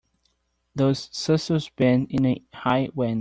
[0.73, 3.09] Those thistles bend in a high wind.